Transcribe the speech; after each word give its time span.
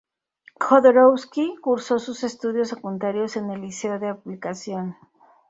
Jodorowsky 0.59 1.57
cursó 1.61 1.99
sus 1.99 2.23
estudios 2.23 2.69
secundarios 2.69 3.37
en 3.37 3.51
el 3.51 3.61
Liceo 3.61 3.99
de 3.99 4.09
Aplicación. 4.09 4.95